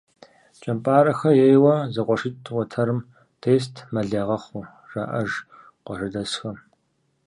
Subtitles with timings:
[0.61, 2.99] КӀэмпӀарэхэ ейуэ зэкъуэшитӀ уэтэрым
[3.41, 5.31] тест, мэл ягъэхъуу, жаӀэж
[5.85, 6.57] къуажэдэсхэм.